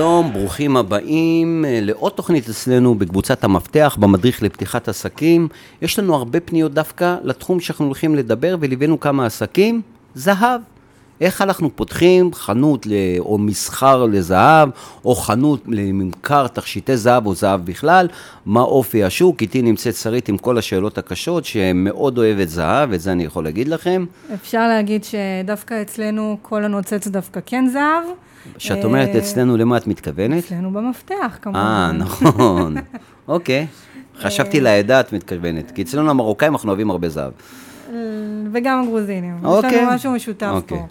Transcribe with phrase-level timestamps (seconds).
[0.00, 5.48] שלום, ברוכים הבאים אה, לעוד תוכנית אצלנו בקבוצת המפתח, במדריך לפתיחת עסקים.
[5.82, 9.82] יש לנו הרבה פניות דווקא לתחום שאנחנו הולכים לדבר, וליווינו כמה עסקים,
[10.14, 10.60] זהב.
[11.20, 12.86] איך אנחנו פותחים חנות.
[13.18, 14.68] או מסחר לזהב,
[15.04, 18.08] או חנות לממכר תכשיטי זהב או זהב בכלל,
[18.46, 23.12] מה אופי השוק, איתי נמצאת שרית עם כל השאלות הקשות, שמאוד אוהבת זהב, את זה
[23.12, 24.04] אני יכול להגיד לכם.
[24.34, 28.29] אפשר להגיד שדווקא אצלנו כל הנוצץ דווקא כן זהב.
[28.54, 30.44] כשאת אומרת אה, אצלנו, למה את מתכוונת?
[30.44, 31.58] אצלנו במפתח, כמובן.
[31.58, 32.74] אה, נכון.
[33.28, 33.66] אוקיי.
[34.18, 37.32] חשבתי לעדה את מתכוונת, כי אצלנו המרוקאים אנחנו אוהבים הרבה זהב.
[38.52, 39.36] וגם הגרוזינים.
[39.38, 39.82] יש אוקיי.
[39.82, 40.78] לנו משהו משותף אוקיי.
[40.78, 40.86] פה.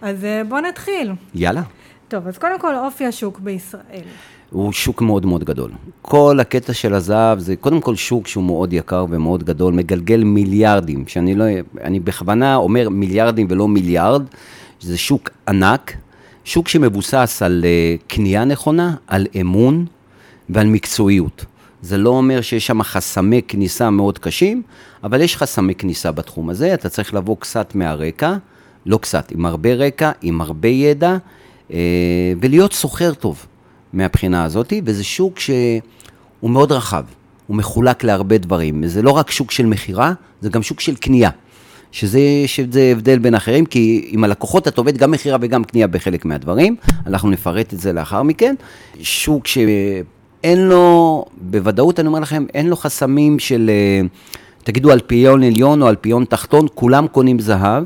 [0.00, 1.12] אז אה, בואו נתחיל.
[1.34, 1.62] יאללה.
[2.08, 4.02] טוב, אז קודם כל, אופי השוק בישראל.
[4.50, 5.70] הוא שוק מאוד מאוד גדול.
[6.02, 11.04] כל הקטע של הזהב זה קודם כל שוק שהוא מאוד יקר ומאוד גדול, מגלגל מיליארדים,
[11.06, 11.44] שאני לא,
[11.80, 14.22] אני בכוונה אומר מיליארדים ולא מיליארד,
[14.80, 15.96] זה שוק ענק,
[16.46, 19.86] שוק שמבוסס על uh, קנייה נכונה, על אמון
[20.48, 21.44] ועל מקצועיות.
[21.82, 24.62] זה לא אומר שיש שם חסמי כניסה מאוד קשים,
[25.04, 28.36] אבל יש חסמי כניסה בתחום הזה, אתה צריך לבוא קצת מהרקע,
[28.86, 31.16] לא קצת, עם הרבה רקע, עם הרבה ידע,
[31.72, 31.78] אה,
[32.40, 33.46] ולהיות סוחר טוב
[33.92, 37.04] מהבחינה הזאת, וזה שוק שהוא מאוד רחב,
[37.46, 38.86] הוא מחולק להרבה דברים.
[38.86, 41.30] זה לא רק שוק של מכירה, זה גם שוק של קנייה.
[41.96, 46.24] שזה, שזה הבדל בין אחרים, כי עם הלקוחות את עובד גם מכירה וגם קנייה בחלק
[46.24, 48.54] מהדברים, אנחנו נפרט את זה לאחר מכן.
[49.00, 54.06] שוק שאין לו, בוודאות אני אומר לכם, אין לו חסמים של, אה,
[54.64, 57.84] תגידו אלפיון עליון או אלפיון תחתון, כולם קונים זהב.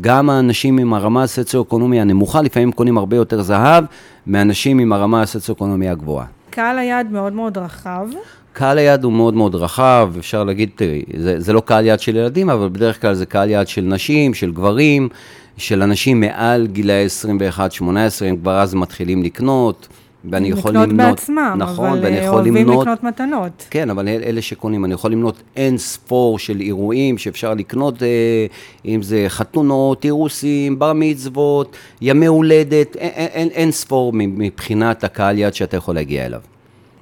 [0.00, 3.84] גם האנשים עם הרמה הסוציו-אקונומי הנמוכה, לפעמים קונים הרבה יותר זהב
[4.26, 6.26] מאנשים עם הרמה הסוציו-אקונומי הגבוהה.
[6.50, 8.08] קהל היעד מאוד מאוד רחב.
[8.52, 12.16] קהל היעד הוא מאוד מאוד רחב, אפשר להגיד, תראי, זה, זה לא קהל יעד של
[12.16, 15.08] ילדים, אבל בדרך כלל זה קהל יעד של נשים, של גברים,
[15.56, 17.06] של אנשים מעל גילאי
[17.80, 17.82] 21-18,
[18.26, 19.88] הם כבר אז מתחילים לקנות.
[20.30, 20.88] ואני יכול למנות...
[20.88, 23.66] לקנות בעצמם, נכון, אבל ואני אה, יכול אוהבים למנות, לקנות מתנות.
[23.70, 28.08] כן, אבל אל- אלה שקונים, אני יכול למנות אין ספור של אירועים שאפשר לקנות, אה,
[28.84, 35.38] אם זה חתונות, אירוסים, בר מצוות, ימי הולדת, אין, אין, אין, אין ספור מבחינת הקהל
[35.38, 36.40] יעד שאתה יכול להגיע אליו.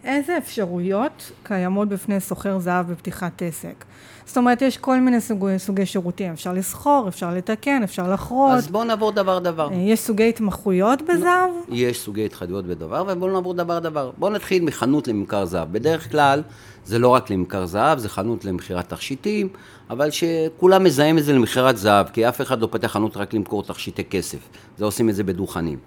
[0.05, 3.85] איזה אפשרויות קיימות בפני סוחר זהב בפתיחת עסק?
[4.27, 8.59] זאת אומרת, יש כל מיני סוגי, סוגי שירותים, אפשר לסחור, אפשר לתקן, אפשר לחרות.
[8.59, 9.69] אז בואו נעבור דבר-דבר.
[9.73, 11.51] אה, יש סוגי התמחויות בזהב?
[11.69, 14.11] יש סוגי התחייבויות בדבר, ובואו נעבור דבר-דבר.
[14.19, 15.73] בואו נתחיל מחנות לממכר זהב.
[15.73, 16.43] בדרך כלל,
[16.85, 19.49] זה לא רק לממכר זהב, זה חנות למכירת תכשיטים,
[19.91, 23.63] אבל שכולם מזהים את זה למכירת זהב, כי אף אחד לא פתח חנות רק למכור
[23.63, 24.39] תכשיטי כסף.
[24.79, 25.79] זה עושים את זה בדוכנים.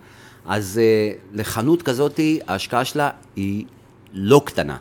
[0.45, 3.65] אז uh, לחנות כזאת, ההשקעה שלה היא
[4.13, 4.77] לא קטנה.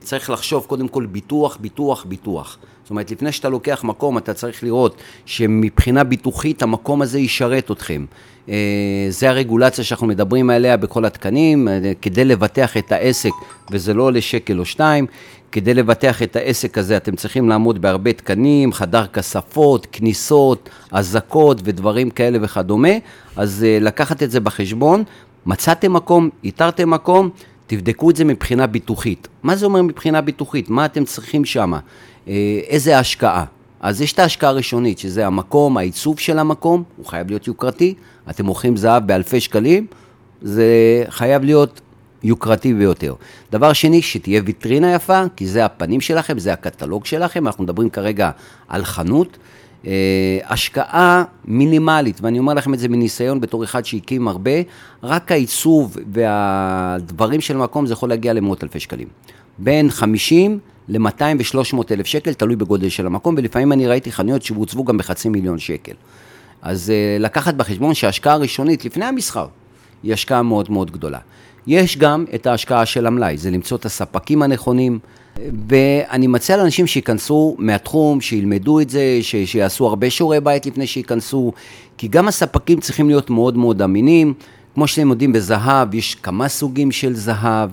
[0.00, 2.58] צריך לחשוב קודם כל ביטוח, ביטוח, ביטוח.
[2.82, 8.04] זאת אומרת, לפני שאתה לוקח מקום, אתה צריך לראות שמבחינה ביטוחית המקום הזה ישרת אתכם.
[8.48, 8.54] אה,
[9.08, 13.30] זה הרגולציה שאנחנו מדברים עליה בכל התקנים, אה, כדי לבטח את העסק,
[13.70, 15.06] וזה לא עולה שקל או שתיים,
[15.52, 22.10] כדי לבטח את העסק הזה אתם צריכים לעמוד בהרבה תקנים, חדר כספות, כניסות, אזעקות ודברים
[22.10, 22.92] כאלה וכדומה,
[23.36, 25.04] אז אה, לקחת את זה בחשבון.
[25.46, 27.30] מצאתם מקום, איתרתם מקום,
[27.70, 29.28] תבדקו את זה מבחינה ביטוחית.
[29.42, 30.68] מה זה אומר מבחינה ביטוחית?
[30.68, 31.72] מה אתם צריכים שם?
[32.66, 33.44] איזה השקעה?
[33.80, 37.94] אז יש את ההשקעה הראשונית, שזה המקום, העיצוב של המקום, הוא חייב להיות יוקרתי.
[38.30, 39.86] אתם מוכרים זהב באלפי שקלים,
[40.42, 40.64] זה
[41.08, 41.80] חייב להיות
[42.22, 43.14] יוקרתי ביותר.
[43.52, 48.30] דבר שני, שתהיה ויטרינה יפה, כי זה הפנים שלכם, זה הקטלוג שלכם, אנחנו מדברים כרגע
[48.68, 49.38] על חנות.
[49.86, 54.50] אה, השקעה מינימלית, ואני אומר לכם את זה מניסיון בתור אחד שהקים הרבה,
[55.02, 59.08] רק העיצוב והדברים של המקום זה יכול להגיע למאות אלפי שקלים.
[59.58, 60.58] בין 50
[60.88, 65.28] ל-200 ו-300 אלף שקל, תלוי בגודל של המקום, ולפעמים אני ראיתי חנויות שהוצבו גם בחצי
[65.28, 65.92] מיליון שקל.
[66.62, 69.46] אז uh, לקחת בחשבון שההשקעה הראשונית לפני המסחר
[70.02, 71.18] היא השקעה מאוד מאוד גדולה.
[71.66, 74.98] יש גם את ההשקעה של המלאי, זה למצוא את הספקים הנכונים,
[75.68, 81.52] ואני מציע לאנשים שייכנסו מהתחום, שילמדו את זה, ש- שיעשו הרבה שיעורי בית לפני שייכנסו,
[81.98, 84.34] כי גם הספקים צריכים להיות מאוד מאוד אמינים.
[84.74, 87.70] כמו שאתם יודעים, בזהב יש כמה סוגים של זהב.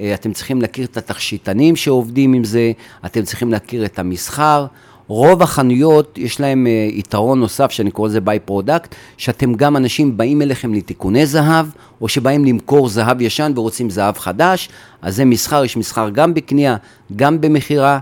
[0.00, 2.72] אה, אתם צריכים להכיר את התכשיטנים שעובדים עם זה,
[3.06, 4.66] אתם צריכים להכיר את המסחר.
[5.08, 10.42] רוב החנויות, יש להם אה, יתרון נוסף, שאני קורא לזה by-product, שאתם גם אנשים באים
[10.42, 11.66] אליכם לתיקוני זהב,
[12.00, 14.68] או שבאים למכור זהב ישן ורוצים זהב חדש,
[15.02, 16.76] אז זה מסחר, יש מסחר גם בקנייה,
[17.16, 17.98] גם במכירה.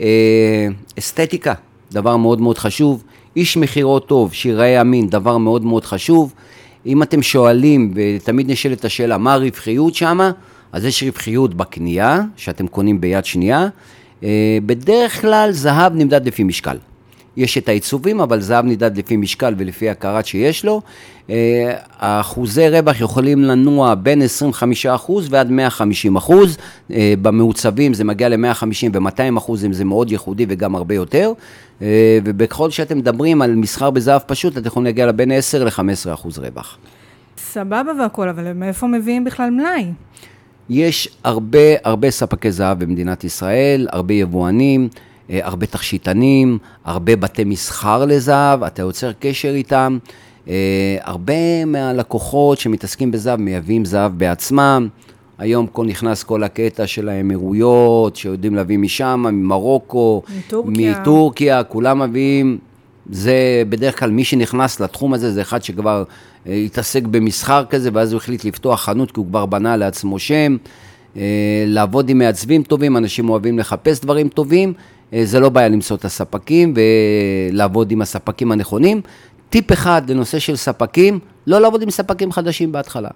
[0.00, 0.68] אה,
[0.98, 1.54] אסתטיקה,
[1.92, 3.02] דבר מאוד מאוד חשוב.
[3.36, 6.34] איש מכירות טוב, שיראה אמין, דבר מאוד מאוד חשוב.
[6.86, 10.30] אם אתם שואלים, ותמיד נשאלת השאלה, מה הרווחיות שמה?
[10.72, 13.68] אז יש רווחיות בקנייה, שאתם קונים ביד שנייה.
[14.22, 16.76] אה, בדרך כלל זהב נמדד לפי משקל.
[17.36, 20.80] יש את העיצובים, אבל זהב נמדד לפי משקל ולפי הקרת שיש לו.
[21.30, 26.32] אה, אחוזי רווח יכולים לנוע בין 25% ועד 150%.
[26.92, 31.32] אה, במעוצבים זה מגיע ל-150 ו-200% אם זה מאוד ייחודי וגם הרבה יותר.
[32.24, 36.78] ובכל שאתם מדברים על מסחר בזהב פשוט, אתם יכולים להגיע לבין 10 ל-15% רווח.
[37.38, 39.84] סבבה והכול, אבל מאיפה מביאים בכלל מלאי?
[40.70, 44.88] יש הרבה, הרבה ספקי זהב במדינת ישראל, הרבה יבואנים,
[45.30, 49.98] אה, הרבה תכשיטנים, הרבה בתי מסחר לזהב, אתה יוצר קשר איתם.
[50.48, 54.88] אה, הרבה מהלקוחות שמתעסקים בזהב מייבאים זהב בעצמם.
[55.38, 61.00] היום כל נכנס כל הקטע של האמירויות, שיודעים להביא משם, ממרוקו, מטורקיה.
[61.00, 62.58] מטורקיה, כולם מביאים.
[63.10, 66.04] זה בדרך כלל מי שנכנס לתחום הזה, זה אחד שכבר
[66.46, 70.56] התעסק במסחר כזה, ואז הוא החליט לפתוח חנות, כי הוא כבר בנה לעצמו שם.
[71.16, 74.72] אה, לעבוד עם מעצבים טובים, אנשים אוהבים לחפש דברים טובים,
[75.12, 76.74] אה, זה לא בעיה למצוא את הספקים
[77.50, 79.00] ולעבוד עם הספקים הנכונים.
[79.50, 83.08] טיפ אחד לנושא של ספקים, לא לעבוד עם ספקים חדשים בהתחלה.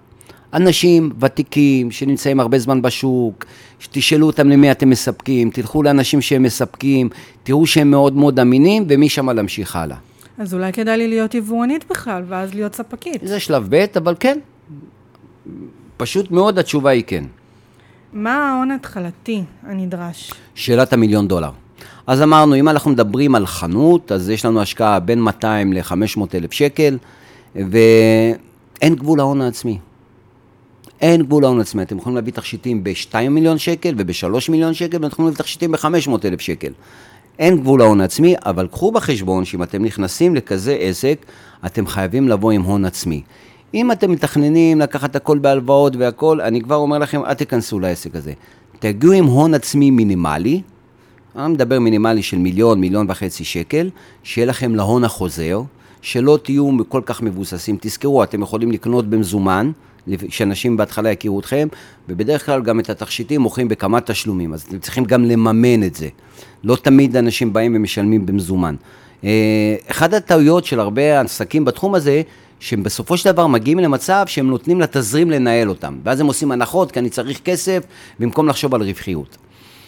[0.53, 3.45] אנשים ותיקים שנמצאים הרבה זמן בשוק,
[3.79, 7.09] שתשאלו אותם למי אתם מספקים, תלכו לאנשים שהם מספקים,
[7.43, 9.97] תראו שהם מאוד מאוד אמינים, ומשם להמשיך הלאה.
[10.37, 13.21] אז אולי כדאי לי להיות יבואנית בכלל, ואז להיות ספקית.
[13.23, 14.39] זה שלב ב', אבל כן,
[15.97, 17.23] פשוט מאוד התשובה היא כן.
[18.13, 20.31] מה ההון ההתחלתי הנדרש?
[20.55, 21.49] שאלת המיליון דולר.
[22.07, 26.51] אז אמרנו, אם אנחנו מדברים על חנות, אז יש לנו השקעה בין 200 ל-500 אלף
[26.51, 26.97] שקל,
[27.55, 29.79] ואין גבול ההון העצמי.
[31.01, 31.83] אין גבול ההון העצמי.
[31.83, 36.25] אתם יכולים להביא תכשיטים ב-2 מיליון שקל וב-3 מיליון שקל, ואתם יכולים להביא תכשיטים ב-500
[36.25, 36.71] אלף שקל.
[37.39, 41.25] אין גבול ההון העצמי, אבל קחו בחשבון שאם אתם נכנסים לכזה עסק,
[41.65, 43.21] אתם חייבים לבוא עם הון עצמי.
[43.73, 48.33] אם אתם מתכננים לקחת הכל בהלוואות והכל, אני כבר אומר לכם, אל תיכנסו לעסק הזה.
[48.79, 50.61] תגיעו עם הון עצמי מינימלי,
[51.35, 53.89] אני מדבר מינימלי של מיליון, מיליון וחצי שקל,
[54.23, 55.61] שיהיה לכם להון החוזר,
[56.01, 57.77] שלא תהיו כל כך מבוססים.
[57.81, 59.71] תזכרו, אתם יכולים לקנות במזומן,
[60.29, 61.67] שאנשים בהתחלה יכירו אתכם,
[62.09, 66.07] ובדרך כלל גם את התכשיטים מוכרים בכמה תשלומים, אז אתם צריכים גם לממן את זה.
[66.63, 68.75] לא תמיד אנשים באים ומשלמים במזומן.
[69.23, 72.21] אה, אחת הטעויות של הרבה עסקים בתחום הזה,
[72.59, 76.91] שהם בסופו של דבר מגיעים למצב שהם נותנים לתזרים לנהל אותם, ואז הם עושים הנחות
[76.91, 77.83] כי אני צריך כסף,
[78.19, 79.37] במקום לחשוב על רווחיות.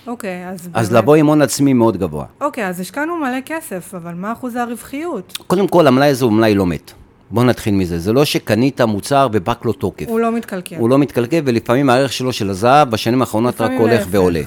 [0.08, 0.70] אוקיי, אז...
[0.74, 2.26] אז באמת- לבוא עם הון עצמי מאוד גבוה.
[2.42, 5.38] אוקיי, אז השקענו מלא כסף, אבל מה אחוז הרווחיות?
[5.48, 6.92] קודם כל, המלאי הזה הוא מלאי לא מת.
[7.32, 8.00] בואו נתחיל מזה.
[8.00, 10.06] זה לא שקנית מוצר ופק לו תוקף.
[10.08, 10.76] הוא לא מתקלקל.
[10.76, 14.08] הוא לא מתקלקל, ולפעמים הערך שלו של הזהב בשנים האחרונות רק הולך להפך.
[14.12, 14.42] ועולה.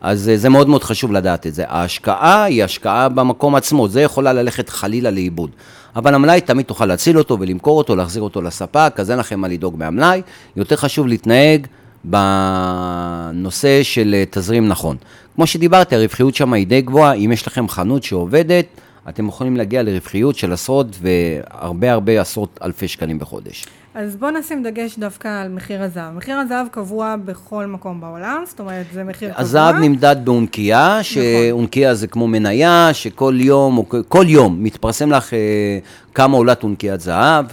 [0.00, 1.64] אז אה, זה מאוד מאוד חשוב לדעת את זה.
[1.68, 5.50] ההשקעה היא השקעה במקום עצמו, זה יכולה ללכת חלילה לאיבוד.
[5.96, 9.48] אבל המלאי תמיד תוכל להציל אותו ולמכור אותו, להחזיר אותו לספק, אז אין לכם מה
[9.48, 10.22] לדאוג מהמלאי.
[10.56, 11.66] יותר חשוב להתנהג
[12.04, 14.96] בנושא של אה, תזרים נכון.
[15.34, 18.66] כמו שדיברתי, הרווחיות שם היא די גבוהה, אם יש לכם חנות שעובדת,
[19.08, 23.66] אתם יכולים להגיע לרווחיות של עשרות והרבה הרבה עשרות אלפי שקלים בחודש.
[23.94, 26.14] אז בואו נשים דגש דווקא על מחיר הזהב.
[26.14, 29.42] מחיר הזהב קבוע בכל מקום בעולם, זאת אומרת, זה מחיר קבוע.
[29.42, 35.78] הזהב נמדד באונקייה, שאונקייה זה כמו מניה, שכל יום, כל יום מתפרסם לך אה,
[36.14, 37.46] כמה עולת אונקיית זהב,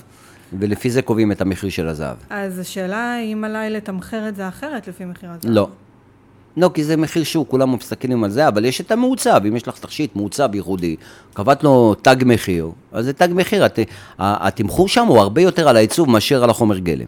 [0.60, 2.18] ולפי זה קובעים את המחיר של הזהב.
[2.30, 5.52] אז השאלה אם עליי לתמחר את זה אחרת לפי מחיר הזהב.
[5.52, 5.68] לא.
[6.58, 9.68] לא, כי זה מחיר שוק, כולם מסתכלים על זה, אבל יש את המעוצב, אם יש
[9.68, 10.96] לך תכשיט מעוצב ייחודי,
[11.34, 13.80] קבעת לו תג מחיר, אז זה תג מחיר, הת,
[14.20, 17.06] התמחור שם הוא הרבה יותר על העיצוב מאשר על החומר גלם.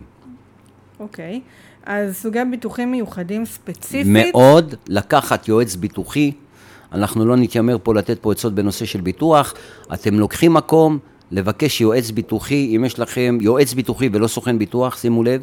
[1.00, 1.42] אוקיי.
[1.86, 4.08] אז סוגי ביטוחים מיוחדים ספציפית.
[4.08, 6.32] מאוד לקחת יועץ ביטוחי,
[6.92, 9.54] אנחנו לא נתיימר פה לתת פה עצות בנושא של ביטוח,
[9.94, 11.00] אתם לוקחים מקום,
[11.32, 15.42] לבקש יועץ ביטוחי, אם יש לכם יועץ ביטוחי ולא סוכן ביטוח, שימו לב,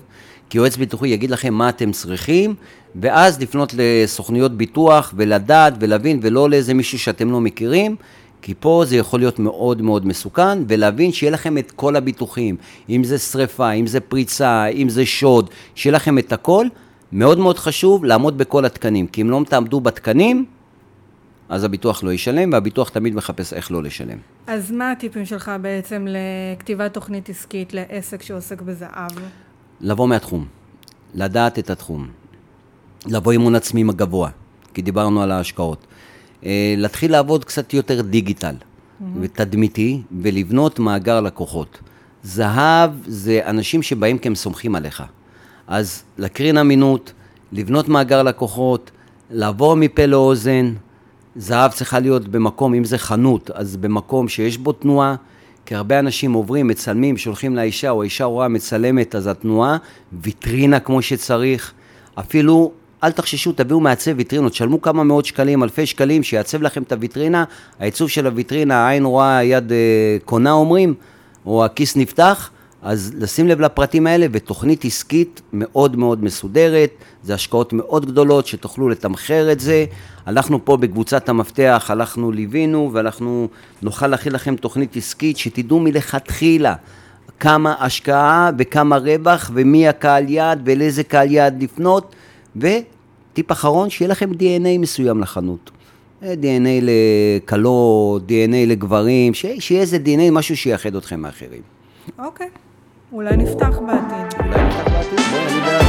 [0.51, 2.55] כי יועץ ביטוחי יגיד לכם מה אתם צריכים,
[2.97, 7.97] ואז לפנות לסוכניות ביטוח ולדעת ולהבין, ולא לאיזה מישהו שאתם לא מכירים,
[8.43, 12.57] כי פה זה יכול להיות מאוד מאוד מסוכן, ולהבין שיהיה לכם את כל הביטוחים,
[12.91, 16.67] אם זה שריפה, אם זה פריצה, אם זה שוד, שיהיה לכם את הכל.
[17.13, 20.45] מאוד מאוד חשוב לעמוד בכל התקנים, כי אם לא תעמדו בתקנים,
[21.49, 24.19] אז הביטוח לא ישלם, והביטוח תמיד מחפש איך לא לשלם.
[24.47, 29.11] אז מה הטיפים שלך בעצם לכתיבת תוכנית עסקית לעסק שעוסק בזהב?
[29.81, 30.47] לבוא מהתחום,
[31.15, 32.09] לדעת את התחום,
[33.07, 34.31] לבוא עם הון עצמי גבוה,
[34.75, 35.87] כי דיברנו על ההשקעות.
[36.45, 38.55] אה, להתחיל לעבוד קצת יותר דיגיטל
[39.21, 41.79] ותדמיתי, ולבנות מאגר לקוחות.
[42.23, 45.03] זהב זה אנשים שבאים כי הם סומכים עליך.
[45.67, 47.13] אז להקרין אמינות,
[47.53, 48.91] לבנות מאגר לקוחות,
[49.31, 50.75] לעבור מפה לאוזן.
[51.37, 55.15] זהב צריכה להיות במקום, אם זה חנות, אז במקום שיש בו תנועה,
[55.67, 59.77] כי הרבה אנשים עוברים, מצלמים, שולחים לאישה, או האישה רואה מצלמת, אז התנועה,
[60.13, 61.73] ויטרינה כמו שצריך.
[62.15, 62.73] אפילו
[63.05, 67.45] אל תחששו, תביאו מעצב ויטרינות, תשלמו כמה מאות שקלים, אלפי שקלים, שיעצב לכם את הוויטרינה,
[67.81, 70.95] העיצוב של הוויטרינה, העין רואה, היד אה, קונה אומרים,
[71.47, 72.51] או הכיס נפתח,
[72.85, 76.91] אז לשים לב לפרטים האלה, ותוכנית עסקית מאוד מאוד מסודרת,
[77.23, 79.85] זה השקעות מאוד גדולות, שתוכלו לתמחר את זה.
[80.27, 83.49] אנחנו פה בקבוצת המפתח, הלכנו, ליווינו, ואנחנו
[83.83, 86.75] נוכל להכין לכם תוכנית עסקית, שתדעו מלכתחילה.
[87.41, 92.15] כמה השקעה וכמה רווח ומי הקהל יעד ולאיזה קהל יעד לפנות
[92.57, 95.71] וטיפ אחרון, שיהיה לכם DNA מסוים לחנות.
[96.23, 99.35] אה, DNA לכלות, DNA לגברים.
[99.35, 101.63] שיהיה איזה DNA, משהו שיאחד אתכם מאחרים.
[102.19, 102.49] אוקיי,
[103.15, 104.41] אולי נפתח בעתיד.
[104.41, 105.21] אולי נפתח בעתיד?
[105.31, 105.85] בואי, אני בעד.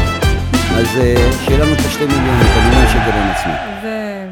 [0.78, 3.54] אז אה, שיהיה לנו את השתי מיליון, את המיליון שקל על עצמי.
[3.82, 4.28] זה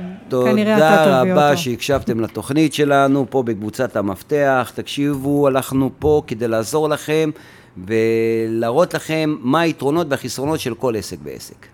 [0.45, 1.57] כנראה אתה תודה רבה.
[1.57, 4.71] שהקשבתם לתוכנית שלנו פה בקבוצת המפתח.
[4.75, 7.29] תקשיבו, הלכנו פה כדי לעזור לכם
[7.77, 11.65] ולהראות לכם מה היתרונות והחסרונות של כל עסק ועסק.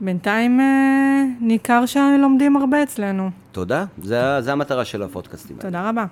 [0.00, 3.30] בינתיים אה, ניכר שלומדים הרבה אצלנו.
[3.52, 5.56] תודה, זה, זה המטרה של הפודקאסטים.
[5.60, 6.04] תודה רבה.